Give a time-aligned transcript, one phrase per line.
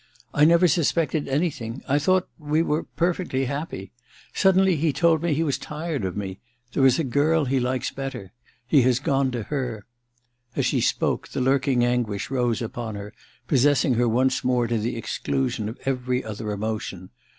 [0.33, 3.91] *I never suspected anything— ^I thought we were— ^perfectly happy....
[4.33, 6.39] Suddenly he told me he was tired of me...
[6.73, 8.31] there is a girl he likes better....
[8.65, 9.85] He has gone to her....'
[10.55, 13.13] As she spoke, the lurking anguish rose upon her,
[13.47, 17.11] pos sessing her once more to the exclusion of every other emotion.